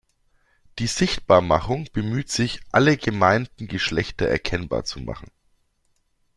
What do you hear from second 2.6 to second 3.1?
alle